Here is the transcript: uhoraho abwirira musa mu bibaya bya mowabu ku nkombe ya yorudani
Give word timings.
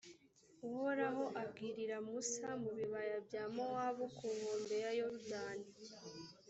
uhoraho 0.69 1.23
abwirira 1.41 1.97
musa 2.07 2.49
mu 2.63 2.71
bibaya 2.77 3.17
bya 3.27 3.43
mowabu 3.55 4.05
ku 4.17 4.25
nkombe 4.37 4.75
ya 4.83 4.91
yorudani 4.99 5.67